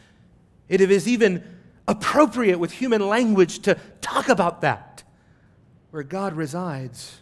[0.68, 1.44] It is even
[1.88, 5.02] appropriate with human language to talk about that,
[5.90, 7.20] where God resides.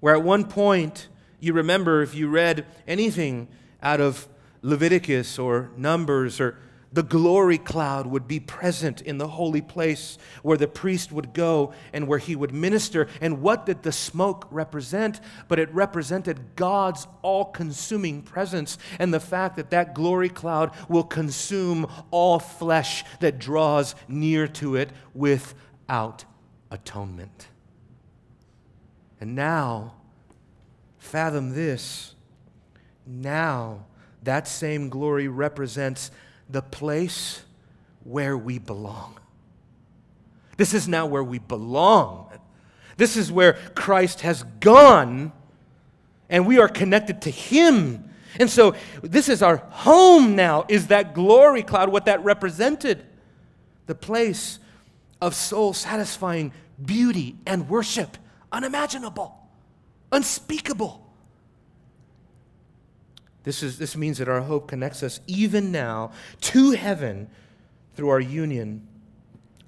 [0.00, 1.08] Where at one point,
[1.40, 3.48] you remember if you read anything
[3.82, 4.28] out of
[4.62, 6.56] Leviticus or Numbers or
[6.92, 11.72] the glory cloud would be present in the holy place where the priest would go
[11.92, 13.06] and where he would minister.
[13.20, 15.20] And what did the smoke represent?
[15.46, 21.04] But it represented God's all consuming presence and the fact that that glory cloud will
[21.04, 26.24] consume all flesh that draws near to it without
[26.72, 27.46] atonement.
[29.20, 29.94] And now,
[30.98, 32.14] fathom this.
[33.06, 33.86] Now,
[34.22, 36.10] that same glory represents
[36.50, 37.42] the place
[38.04, 39.16] where we belong.
[40.56, 42.30] This is now where we belong.
[42.96, 45.32] This is where Christ has gone,
[46.28, 48.10] and we are connected to Him.
[48.38, 53.04] And so, this is our home now, is that glory cloud, what that represented.
[53.86, 54.58] The place
[55.20, 56.52] of soul satisfying
[56.84, 58.16] beauty and worship,
[58.52, 59.36] unimaginable,
[60.12, 60.99] unspeakable.
[63.44, 67.28] This, is, this means that our hope connects us even now to heaven
[67.94, 68.86] through our union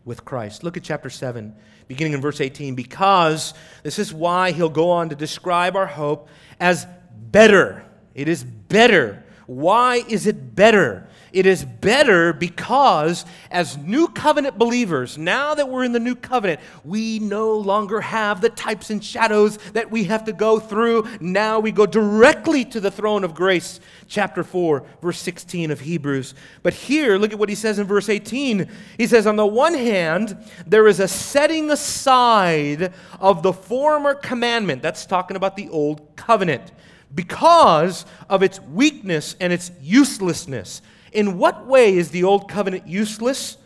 [0.04, 0.62] with Christ.
[0.62, 1.54] Look at chapter 7,
[1.88, 2.74] beginning in verse 18.
[2.74, 6.28] Because this is why he'll go on to describe our hope
[6.61, 6.87] as
[7.30, 7.85] better.
[8.14, 9.24] It is better.
[9.46, 11.08] Why is it better?
[11.33, 16.61] It is better because, as new covenant believers, now that we're in the new covenant,
[16.85, 21.09] we no longer have the types and shadows that we have to go through.
[21.21, 23.81] Now we go directly to the throne of grace.
[24.09, 26.35] Chapter 4, verse 16 of Hebrews.
[26.62, 28.68] But here, look at what he says in verse 18.
[28.99, 34.83] He says, On the one hand, there is a setting aside of the former commandment.
[34.83, 36.73] That's talking about the old covenant
[37.14, 40.83] because of its weakness and its uselessness.
[41.12, 43.59] In what way is the old covenant useless?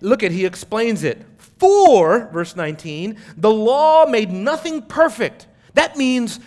[0.00, 1.24] Look at, he explains it.
[1.58, 5.46] For, verse 19, the law made nothing perfect.
[5.74, 6.40] That means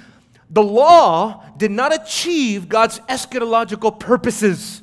[0.50, 4.82] the law did not achieve God's eschatological purposes.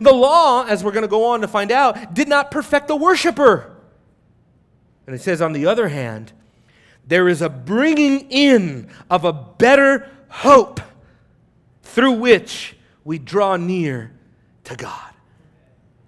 [0.00, 2.96] The law, as we're going to go on to find out, did not perfect the
[2.96, 3.74] worshiper.
[5.06, 6.32] And it says, on the other hand,
[7.06, 10.80] there is a bringing in of a better hope
[11.82, 14.12] through which we draw near
[14.64, 15.07] to God.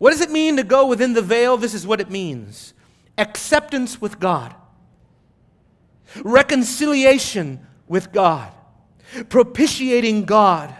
[0.00, 1.58] What does it mean to go within the veil?
[1.58, 2.72] This is what it means
[3.18, 4.54] acceptance with God,
[6.24, 8.50] reconciliation with God,
[9.28, 10.74] propitiating God.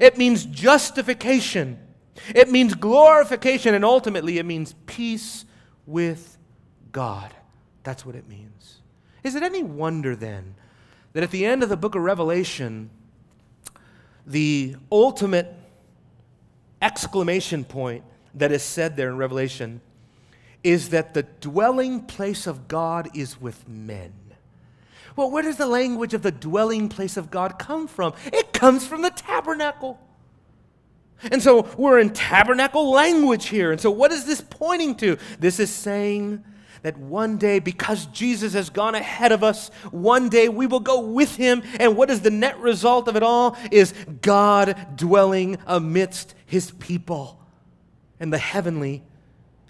[0.00, 1.78] It means justification,
[2.34, 5.44] it means glorification, and ultimately it means peace
[5.84, 6.38] with
[6.90, 7.34] God.
[7.82, 8.80] That's what it means.
[9.22, 10.54] Is it any wonder then
[11.12, 12.88] that at the end of the book of Revelation,
[14.26, 15.52] the ultimate
[16.80, 19.80] exclamation point that is said there in Revelation
[20.64, 24.14] is that the dwelling place of God is with men.
[25.14, 28.14] Well, where does the language of the dwelling place of God come from?
[28.32, 30.00] It comes from the tabernacle.
[31.30, 33.70] And so we're in tabernacle language here.
[33.70, 35.16] And so, what is this pointing to?
[35.38, 36.42] This is saying
[36.82, 41.00] that one day, because Jesus has gone ahead of us, one day we will go
[41.00, 41.62] with him.
[41.78, 43.56] And what is the net result of it all?
[43.70, 47.43] Is God dwelling amidst his people
[48.20, 49.02] and the heavenly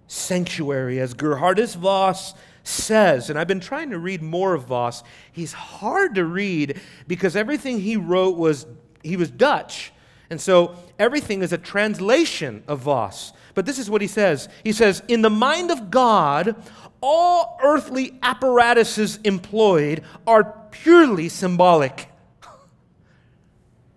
[0.06, 3.30] sanctuary, as Geerhardus Vos says.
[3.30, 5.02] And I've been trying to read more of Vos.
[5.32, 8.66] He's hard to read because everything he wrote was,
[9.02, 9.92] he was Dutch.
[10.30, 13.32] And so everything is a translation of Vos.
[13.54, 16.56] But this is what he says He says, In the mind of God,
[17.00, 22.08] all earthly apparatuses employed are purely symbolic.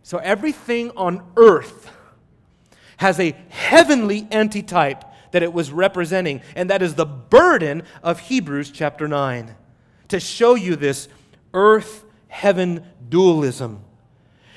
[0.04, 1.92] So everything on earth
[2.98, 8.72] has a heavenly antitype that it was representing, and that is the burden of Hebrews
[8.72, 9.56] chapter 9
[10.10, 11.08] to show you this
[11.54, 13.84] earth heaven dualism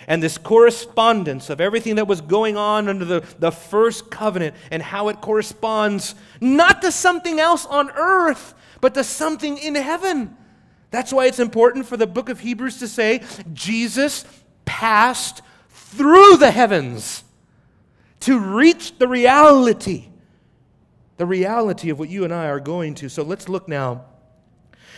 [0.07, 4.83] and this correspondence of everything that was going on under the, the first covenant and
[4.83, 10.37] how it corresponds not to something else on earth, but to something in heaven.
[10.91, 13.23] That's why it's important for the book of Hebrews to say
[13.53, 14.25] Jesus
[14.65, 17.23] passed through the heavens
[18.21, 20.09] to reach the reality,
[21.17, 23.09] the reality of what you and I are going to.
[23.09, 24.05] So let's look now.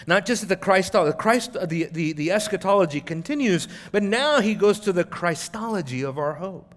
[0.06, 4.54] Not just at the Christology, the, Christ, the, the, the eschatology continues, but now he
[4.54, 6.74] goes to the Christology of our hope.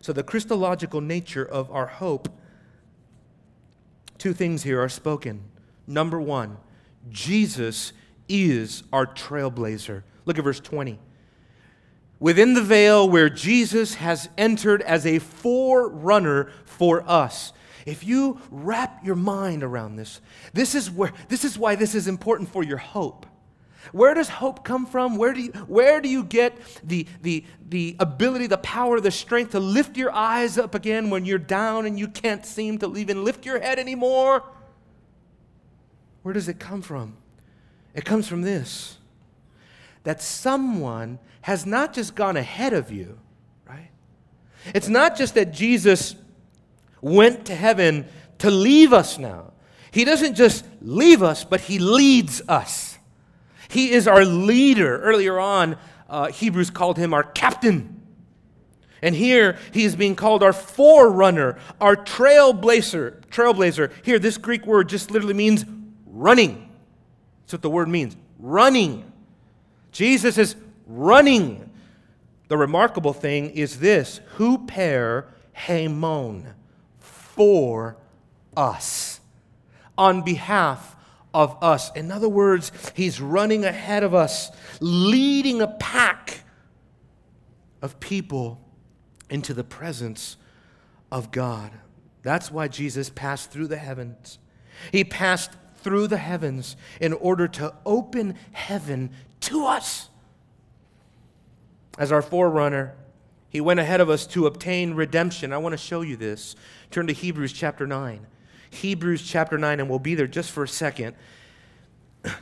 [0.00, 2.28] So, the Christological nature of our hope.
[4.16, 5.42] Two things here are spoken.
[5.88, 6.58] Number one,
[7.10, 7.92] Jesus
[8.28, 10.04] is our trailblazer.
[10.24, 11.00] Look at verse 20.
[12.20, 17.52] Within the veil where Jesus has entered as a forerunner for us.
[17.86, 20.20] If you wrap your mind around this,
[20.52, 23.24] this is, where, this is why this is important for your hope.
[23.92, 25.16] Where does hope come from?
[25.16, 29.52] Where do you, where do you get the, the, the ability, the power, the strength
[29.52, 33.24] to lift your eyes up again when you're down and you can't seem to even
[33.24, 34.44] lift your head anymore?
[36.22, 37.16] Where does it come from?
[37.94, 38.97] It comes from this
[40.08, 43.18] that someone has not just gone ahead of you,
[43.68, 43.90] right?
[44.74, 46.16] It's not just that Jesus
[47.02, 48.06] went to heaven
[48.38, 49.52] to leave us now.
[49.90, 52.96] He doesn't just leave us, but He leads us.
[53.68, 54.98] He is our leader.
[54.98, 55.76] Earlier on,
[56.08, 58.00] uh, Hebrews called Him our captain.
[59.02, 63.26] And here he is being called our forerunner, our trailblazer.
[63.26, 63.92] Trailblazer.
[64.02, 65.66] Here, this Greek word just literally means
[66.06, 66.66] running.
[67.42, 69.07] That's what the word means running.
[69.92, 71.70] Jesus is running.
[72.48, 76.54] The remarkable thing is this huper hemon,
[76.98, 77.96] for
[78.56, 79.20] us,
[79.96, 80.96] on behalf
[81.34, 81.92] of us.
[81.94, 86.44] In other words, he's running ahead of us, leading a pack
[87.82, 88.60] of people
[89.30, 90.36] into the presence
[91.12, 91.70] of God.
[92.22, 94.38] That's why Jesus passed through the heavens.
[94.90, 99.10] He passed through the heavens in order to open heaven
[99.40, 100.08] to us.
[101.98, 102.94] As our forerunner,
[103.50, 105.52] he went ahead of us to obtain redemption.
[105.52, 106.54] I want to show you this.
[106.90, 108.26] Turn to Hebrews chapter 9.
[108.70, 111.16] Hebrews chapter 9, and we'll be there just for a second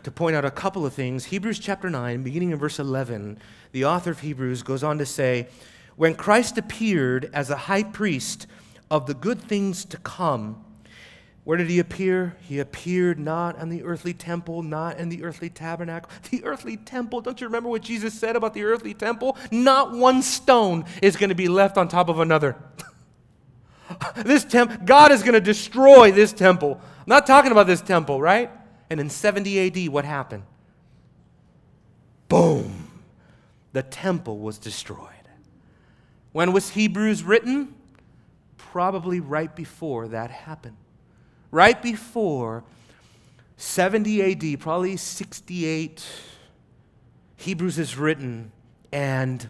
[0.03, 1.27] to point out a couple of things.
[1.27, 3.39] Hebrews chapter 9, beginning in verse 11,
[3.73, 5.49] the author of Hebrews goes on to say,
[5.97, 8.47] When Christ appeared as a high priest
[8.91, 10.65] of the good things to come,
[11.47, 12.35] where did he appear?
[12.41, 16.11] He appeared not in the earthly temple, not in the earthly tabernacle.
[16.31, 19.37] The earthly temple, don't you remember what Jesus said about the earthly temple?
[19.53, 22.57] Not one stone is going to be left on top of another.
[24.17, 26.81] this temple, God is going to destroy this temple.
[26.83, 28.51] I'm not talking about this temple, right?
[28.91, 30.43] And in 70 AD, what happened?
[32.29, 32.91] Boom.
[33.73, 35.11] The temple was destroyed.
[36.33, 37.73] When was Hebrews written?
[38.59, 40.77] Probably right before that happened
[41.51, 42.65] right before
[43.57, 46.05] 70 AD, probably 68,
[47.37, 48.53] Hebrews is written,
[48.93, 49.47] and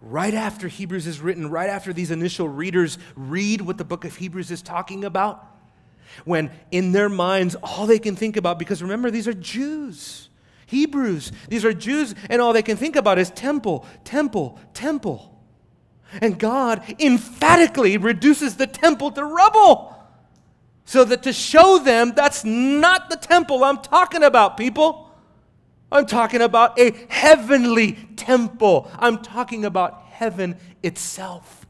[0.00, 4.16] right after Hebrews is written, right after these initial readers read what the book of
[4.16, 5.44] Hebrews is talking about,
[6.24, 10.28] when in their minds all they can think about, because remember, these are Jews,
[10.66, 15.32] Hebrews, these are Jews, and all they can think about is temple, temple, temple.
[16.20, 19.95] And God emphatically reduces the temple to rubble.
[20.86, 25.10] So that to show them that's not the temple I'm talking about, people.
[25.90, 28.90] I'm talking about a heavenly temple.
[28.98, 31.66] I'm talking about heaven itself.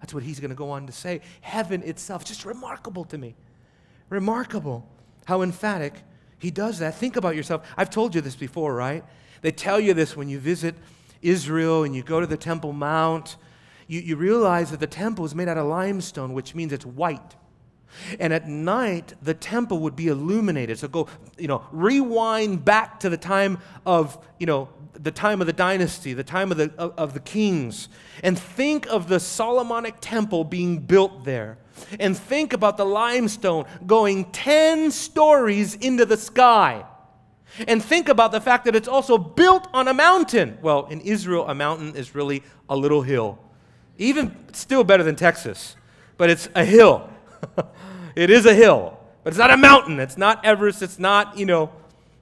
[0.00, 1.20] That's what he's going to go on to say.
[1.40, 2.24] Heaven itself.
[2.24, 3.34] Just remarkable to me.
[4.08, 4.88] Remarkable
[5.24, 5.94] how emphatic
[6.38, 6.94] he does that.
[6.94, 7.66] Think about yourself.
[7.76, 9.04] I've told you this before, right?
[9.42, 10.76] They tell you this when you visit
[11.20, 13.36] Israel and you go to the Temple Mount.
[13.88, 17.36] You, you realize that the temple is made out of limestone, which means it's white.
[18.18, 20.78] And at night, the temple would be illuminated.
[20.78, 25.46] So go, you know, rewind back to the time of, you know, the time of
[25.46, 27.88] the dynasty, the time of the, of, of the kings,
[28.22, 31.58] and think of the Solomonic temple being built there.
[31.98, 36.84] And think about the limestone going 10 stories into the sky.
[37.66, 40.58] And think about the fact that it's also built on a mountain.
[40.62, 43.38] Well, in Israel, a mountain is really a little hill.
[43.98, 45.76] Even still better than Texas,
[46.16, 47.11] but it's a hill.
[48.16, 50.00] it is a hill, but it's not a mountain.
[50.00, 50.82] It's not Everest.
[50.82, 51.70] It's not, you know,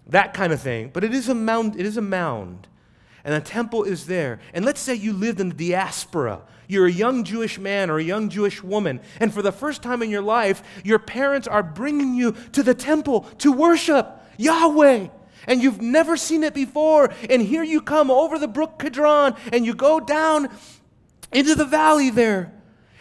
[0.06, 0.90] that kind of thing.
[0.92, 1.78] But it is a mound.
[1.78, 2.66] It is a mound.
[3.24, 4.40] and the temple is there.
[4.54, 6.42] And let's say you lived in the diaspora.
[6.68, 10.02] You're a young Jewish man or a young Jewish woman, and for the first time
[10.02, 14.08] in your life, your parents are bringing you to the temple to worship
[14.38, 15.08] Yahweh.
[15.48, 17.12] And you've never seen it before.
[17.28, 20.48] And here you come over the brook Kidron, and you go down
[21.32, 22.52] into the valley there.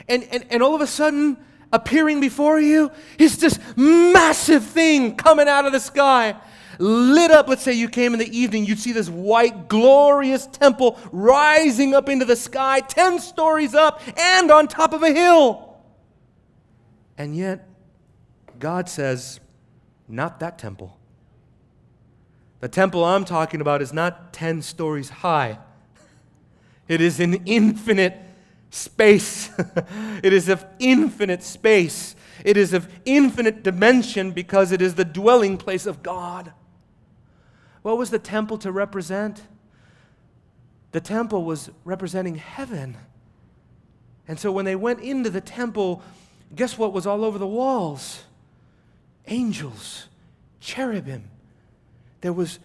[0.07, 1.37] And, and, and all of a sudden,
[1.71, 6.35] appearing before you is this massive thing coming out of the sky
[6.79, 7.47] lit up.
[7.47, 12.09] Let's say you came in the evening, you'd see this white, glorious temple rising up
[12.09, 15.77] into the sky, 10 stories up and on top of a hill.
[17.17, 17.67] And yet,
[18.57, 19.39] God says,
[20.07, 20.97] not that temple.
[22.61, 25.59] The temple I'm talking about is not 10 stories high,
[26.87, 28.17] it is an infinite
[28.69, 29.49] space.
[30.23, 32.15] it is of infinite space.
[32.43, 36.53] It is of infinite dimension because it is the dwelling place of God.
[37.81, 39.41] What was the temple to represent?
[40.91, 42.97] The temple was representing heaven.
[44.27, 46.01] And so when they went into the temple,
[46.55, 48.23] guess what was all over the walls?
[49.27, 50.07] Angels,
[50.59, 51.29] cherubim.
[52.21, 52.59] There was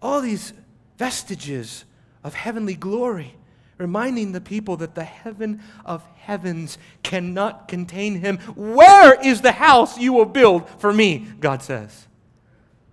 [0.00, 0.52] all these
[0.98, 1.84] vestiges
[2.22, 3.34] of heavenly glory,
[3.78, 8.38] reminding the people that the heaven of heavens cannot contain him.
[8.54, 11.26] Where is the house you will build for me?
[11.40, 12.06] God says.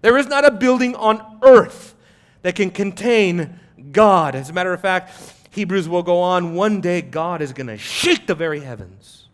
[0.01, 1.95] There is not a building on earth
[2.41, 3.59] that can contain
[3.91, 4.35] God.
[4.35, 5.11] As a matter of fact,
[5.51, 9.27] Hebrews will go on one day God is going to shake the very heavens.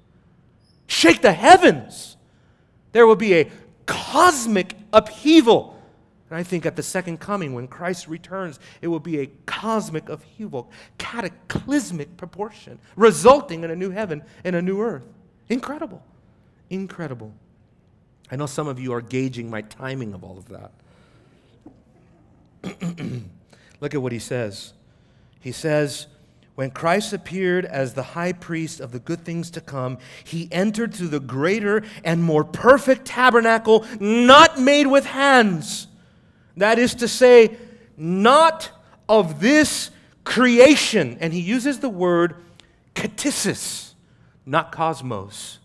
[0.87, 2.17] Shake the heavens.
[2.91, 3.51] There will be a
[3.85, 5.76] cosmic upheaval.
[6.29, 10.09] And I think at the second coming, when Christ returns, it will be a cosmic
[10.09, 15.05] upheaval, cataclysmic proportion, resulting in a new heaven and a new earth.
[15.47, 16.03] Incredible.
[16.69, 17.33] Incredible.
[18.29, 20.71] I know some of you are gauging my timing of all of that.
[23.79, 24.73] Look at what he says.
[25.39, 26.07] He says,
[26.55, 30.93] When Christ appeared as the high priest of the good things to come, he entered
[30.93, 35.87] through the greater and more perfect tabernacle, not made with hands.
[36.57, 37.55] That is to say,
[37.95, 38.71] not
[39.07, 39.91] of this
[40.23, 41.17] creation.
[41.21, 42.35] And he uses the word
[42.95, 43.93] ktisis,
[44.45, 45.59] not cosmos.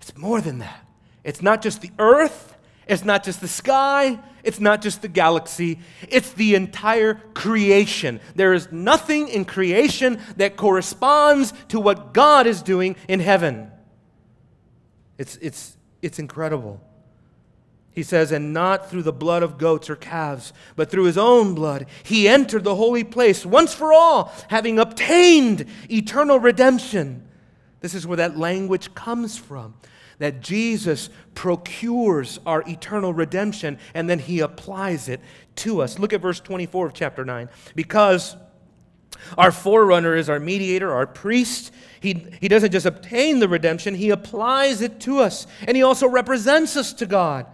[0.00, 0.86] It's more than that.
[1.22, 2.56] It's not just the earth,
[2.88, 5.78] it's not just the sky, it's not just the galaxy,
[6.08, 8.18] it's the entire creation.
[8.34, 13.70] There is nothing in creation that corresponds to what God is doing in heaven.
[15.18, 16.80] It's, it's, it's incredible.
[17.94, 21.54] He says, and not through the blood of goats or calves, but through his own
[21.54, 27.28] blood, he entered the holy place once for all, having obtained eternal redemption.
[27.80, 29.74] This is where that language comes from
[30.22, 35.20] that Jesus procures our eternal redemption and then he applies it
[35.56, 35.98] to us.
[35.98, 37.48] Look at verse 24 of chapter 9.
[37.74, 38.36] Because
[39.36, 41.72] our forerunner is our mediator, our priest.
[42.00, 45.46] He, he doesn't just obtain the redemption, he applies it to us.
[45.66, 47.46] And he also represents us to God.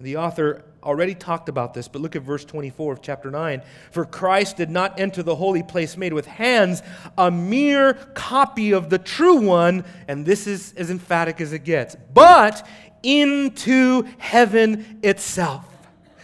[0.00, 3.60] The author already talked about this, but look at verse 24 of chapter 9.
[3.90, 6.82] For Christ did not enter the holy place made with hands,
[7.18, 11.96] a mere copy of the true one, and this is as emphatic as it gets,
[12.14, 12.66] but
[13.02, 15.66] into heaven itself.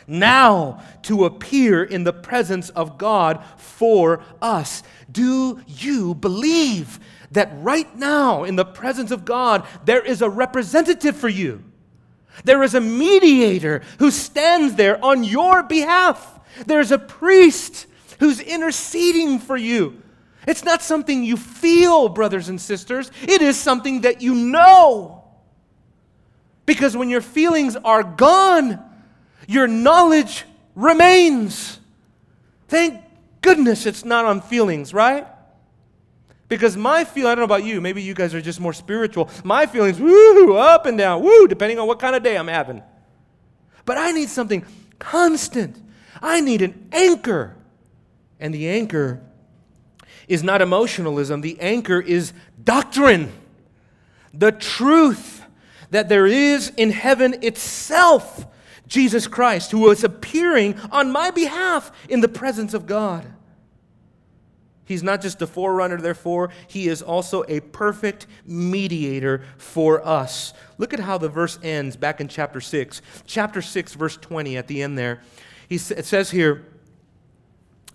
[0.07, 4.83] Now to appear in the presence of God for us.
[5.11, 6.99] Do you believe
[7.33, 11.63] that right now, in the presence of God, there is a representative for you?
[12.45, 16.41] There is a mediator who stands there on your behalf.
[16.67, 17.87] There's a priest
[18.19, 20.03] who's interceding for you.
[20.47, 25.25] It's not something you feel, brothers and sisters, it is something that you know.
[26.67, 28.83] Because when your feelings are gone,
[29.47, 31.81] your knowledge remains.
[32.69, 33.03] Thank
[33.41, 35.27] goodness it's not on feelings, right?
[36.49, 39.29] Because my feel, I don't know about you, maybe you guys are just more spiritual.
[39.43, 42.83] My feelings, woo, up and down, woo, depending on what kind of day I'm having.
[43.85, 44.65] But I need something
[44.99, 45.77] constant.
[46.23, 47.57] I need an anchor.
[48.39, 49.21] And the anchor
[50.29, 52.33] is not emotionalism, the anchor is
[52.63, 53.33] doctrine.
[54.35, 55.45] The truth
[55.91, 58.47] that there is in heaven itself
[58.87, 63.27] Jesus Christ, who is appearing on my behalf in the presence of God.
[64.87, 70.55] He's not just a forerunner, therefore, he is also a perfect mediator for us.
[70.79, 73.03] Look at how the verse ends back in chapter 6.
[73.27, 75.21] Chapter 6, verse 20, at the end there.
[75.69, 76.65] He, it says here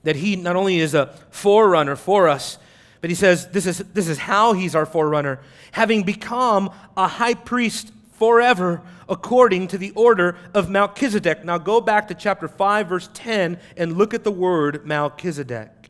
[0.03, 2.57] that he not only is a forerunner for us,
[2.99, 5.39] but he says this is, this is how he's our forerunner,
[5.71, 11.45] having become a high priest forever according to the order of Melchizedek.
[11.45, 15.80] Now go back to chapter 5, verse 10, and look at the word Melchizedek.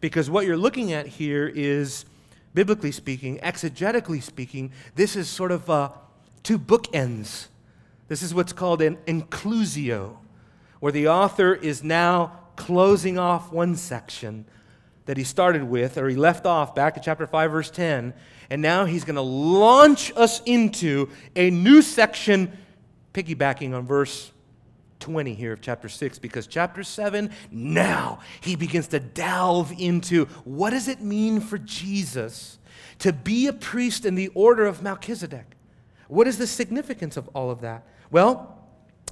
[0.00, 2.04] Because what you're looking at here is,
[2.54, 5.90] biblically speaking, exegetically speaking, this is sort of uh,
[6.42, 7.48] two bookends.
[8.08, 10.16] This is what's called an inclusio,
[10.80, 14.46] where the author is now closing off one section
[15.06, 18.14] that he started with, or he left off back in chapter 5, verse 10,
[18.48, 22.56] and now he's going to launch us into a new section,
[23.12, 24.30] piggybacking on verse
[25.00, 30.70] 20 here of chapter 6 because chapter 7 now he begins to delve into what
[30.70, 32.58] does it mean for Jesus
[32.98, 35.56] to be a priest in the order of Melchizedek
[36.08, 38.56] what is the significance of all of that well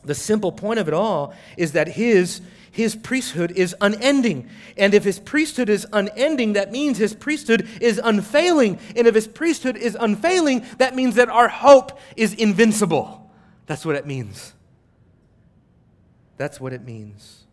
[0.05, 4.49] the simple point of it all is that his his priesthood is unending.
[4.77, 8.79] And if his priesthood is unending, that means his priesthood is unfailing.
[8.95, 13.33] And if his priesthood is unfailing, that means that our hope is invincible.
[13.67, 14.55] That's what it means.
[16.39, 17.45] That's what it means.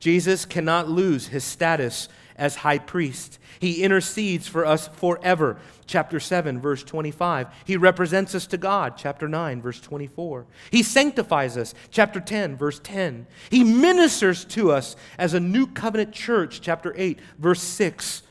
[0.00, 3.38] Jesus cannot lose his status as high priest.
[3.58, 5.58] He intercedes for us forever.
[5.86, 7.48] Chapter 7, verse 25.
[7.66, 8.94] He represents us to God.
[8.96, 10.46] Chapter 9, verse 24.
[10.70, 11.74] He sanctifies us.
[11.90, 13.26] Chapter 10, verse 10.
[13.50, 16.62] He ministers to us as a new covenant church.
[16.62, 18.22] Chapter 8, verse 6.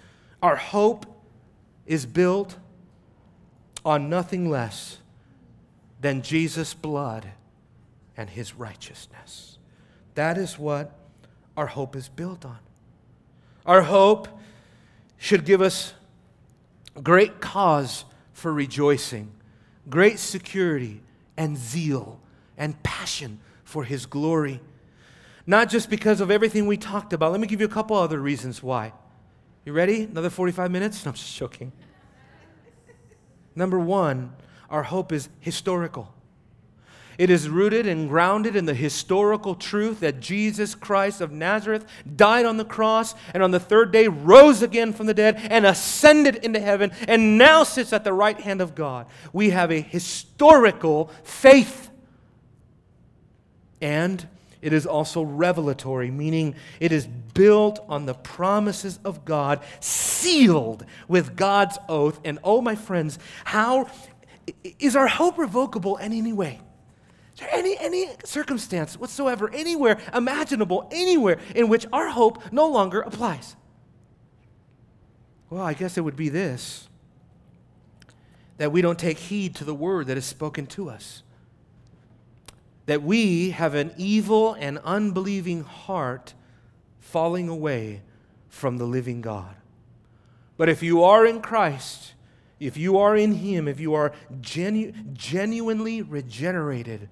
[0.41, 1.05] Our hope
[1.85, 2.57] is built
[3.85, 4.97] on nothing less
[6.01, 7.27] than Jesus' blood
[8.17, 9.58] and his righteousness.
[10.19, 10.91] That is what
[11.55, 12.57] our hope is built on.
[13.65, 14.27] Our hope
[15.17, 15.93] should give us
[17.01, 18.03] great cause
[18.33, 19.31] for rejoicing,
[19.89, 20.99] great security
[21.37, 22.19] and zeal
[22.57, 24.59] and passion for His glory.
[25.47, 27.31] Not just because of everything we talked about.
[27.31, 28.91] Let me give you a couple other reasons why.
[29.63, 30.03] You ready?
[30.03, 31.01] Another 45 minutes?
[31.05, 31.71] No, I'm just joking.
[33.55, 34.35] Number one,
[34.69, 36.13] our hope is historical.
[37.19, 42.45] It is rooted and grounded in the historical truth that Jesus Christ of Nazareth died
[42.45, 46.37] on the cross and on the third day rose again from the dead and ascended
[46.37, 49.05] into heaven and now sits at the right hand of God.
[49.33, 51.89] We have a historical faith.
[53.81, 54.25] And
[54.61, 61.35] it is also revelatory, meaning it is built on the promises of God, sealed with
[61.35, 62.21] God's oath.
[62.23, 63.89] And oh, my friends, how
[64.79, 66.61] is our hope revocable in any way?
[67.51, 73.55] Any, any circumstance whatsoever, anywhere imaginable, anywhere in which our hope no longer applies?
[75.49, 76.89] Well, I guess it would be this
[78.57, 81.23] that we don't take heed to the word that is spoken to us.
[82.87, 86.33] That we have an evil and unbelieving heart
[86.99, 88.01] falling away
[88.49, 89.55] from the living God.
[90.57, 92.15] But if you are in Christ,
[92.59, 94.11] if you are in Him, if you are
[94.41, 97.07] genu- genuinely regenerated,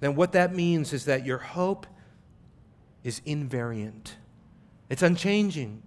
[0.00, 1.86] then what that means is that your hope
[3.02, 4.12] is invariant.
[4.88, 5.82] It's unchanging.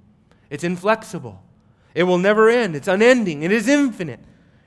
[0.49, 1.43] It's inflexible.
[1.93, 2.75] It will never end.
[2.75, 3.43] It's unending.
[3.43, 4.19] It is infinite.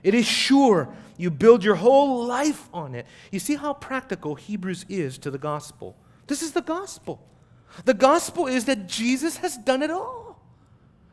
[0.03, 0.89] It is sure.
[1.17, 3.07] You build your whole life on it.
[3.31, 5.97] You see how practical Hebrews is to the gospel.
[6.27, 7.21] This is the gospel.
[7.85, 10.22] The gospel is that Jesus has done it all.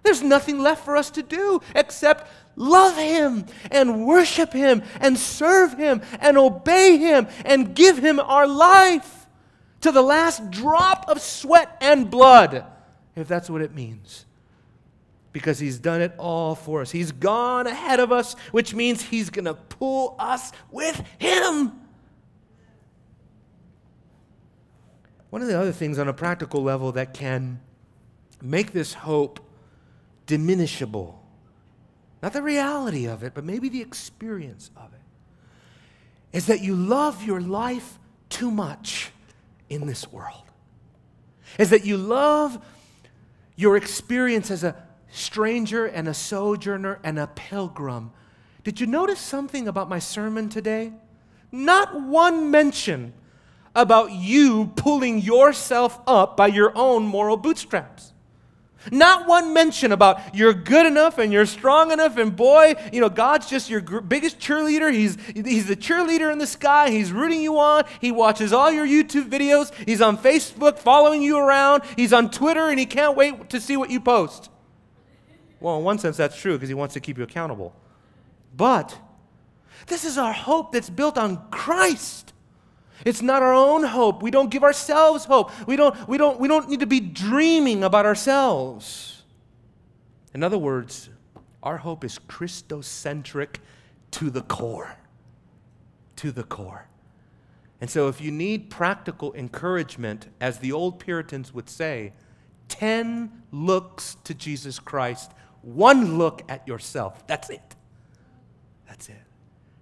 [0.03, 5.73] There's nothing left for us to do except love Him and worship Him and serve
[5.73, 9.27] Him and obey Him and give Him our life
[9.81, 12.65] to the last drop of sweat and blood,
[13.15, 14.25] if that's what it means.
[15.31, 16.91] Because He's done it all for us.
[16.91, 21.71] He's gone ahead of us, which means He's going to pull us with Him.
[25.29, 27.59] One of the other things on a practical level that can
[28.41, 29.39] make this hope
[30.29, 31.15] diminishable.
[32.21, 36.37] Not the reality of it, but maybe the experience of it.
[36.37, 37.97] Is that you love your life
[38.29, 39.11] too much
[39.69, 40.43] in this world.
[41.57, 42.63] Is that you love
[43.55, 44.75] your experience as a
[45.09, 48.11] stranger and a sojourner and a pilgrim.
[48.63, 50.93] Did you notice something about my sermon today?
[51.51, 53.13] Not one mention
[53.75, 58.13] about you pulling yourself up by your own moral bootstraps.
[58.91, 63.09] Not one mention about you're good enough and you're strong enough, and boy, you know,
[63.09, 64.91] God's just your gr- biggest cheerleader.
[64.91, 66.89] He's, he's the cheerleader in the sky.
[66.89, 67.83] He's rooting you on.
[67.99, 69.73] He watches all your YouTube videos.
[69.85, 71.83] He's on Facebook following you around.
[71.97, 74.49] He's on Twitter, and he can't wait to see what you post.
[75.59, 77.75] Well, in one sense, that's true because he wants to keep you accountable.
[78.55, 78.97] But
[79.87, 82.33] this is our hope that's built on Christ.
[83.05, 84.21] It's not our own hope.
[84.21, 85.51] We don't give ourselves hope.
[85.67, 89.23] We don't, we don't, we don't need to be dreaming about ourselves.
[90.33, 91.09] In other words,
[91.63, 93.57] our hope is Christocentric
[94.11, 94.95] to the core.
[96.17, 96.85] to the core.
[97.81, 102.11] And so, if you need practical encouragement, as the old Puritans would say,
[102.67, 105.31] 10 looks to Jesus Christ,
[105.61, 107.25] one look at yourself.
[107.25, 107.75] That's it.
[108.87, 109.21] That's it.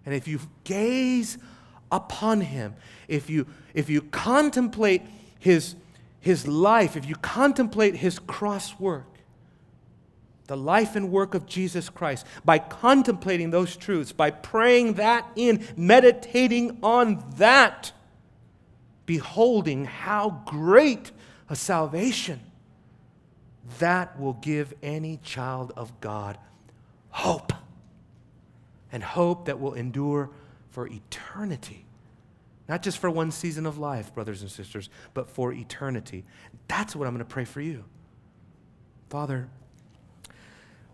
[0.05, 1.39] And if you gaze
[1.91, 2.75] upon him,
[3.07, 5.01] if you, if you contemplate
[5.39, 5.75] his,
[6.19, 9.05] his life, if you contemplate his cross work,
[10.47, 15.65] the life and work of Jesus Christ, by contemplating those truths, by praying that in,
[15.75, 17.91] meditating on that,
[19.05, 21.11] beholding how great
[21.49, 22.39] a salvation,
[23.79, 26.37] that will give any child of God
[27.09, 27.53] hope.
[28.91, 30.29] And hope that will endure
[30.77, 31.87] for eternity.
[32.69, 36.23] Not just for one season of life, brothers and sisters, but for eternity.
[36.67, 37.83] That's what I'm going to pray for you.
[39.09, 39.49] Father,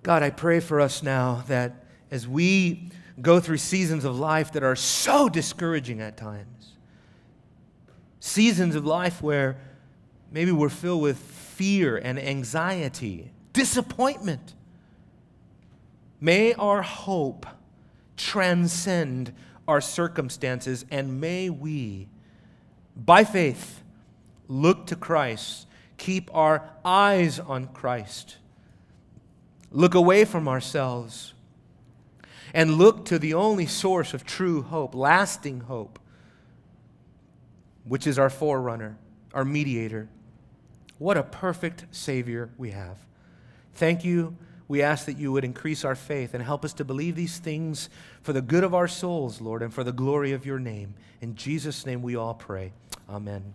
[0.01, 4.63] God, I pray for us now that as we go through seasons of life that
[4.63, 6.77] are so discouraging at times,
[8.21, 9.57] seasons of life where
[10.31, 14.53] maybe we're filled with fear and anxiety, disappointment,
[16.21, 17.45] may our hope
[18.15, 19.33] transcend
[19.67, 22.07] our circumstances, and may we,
[22.95, 23.83] by faith,
[24.47, 28.37] look to Christ, keep our eyes on Christ
[29.73, 31.33] look away from ourselves
[32.53, 35.99] and look to the only source of true hope, lasting hope,
[37.83, 38.95] which is our forerunner,
[39.33, 40.07] our mediator.
[40.99, 42.97] What a perfect Savior we have.
[43.73, 44.37] Thank you.
[44.67, 47.89] We ask that you would increase our faith and help us to believe these things
[48.21, 50.95] for the good of our souls, Lord, and for the glory of your name.
[51.21, 52.71] In Jesus' name we all pray.
[53.09, 53.53] Amen.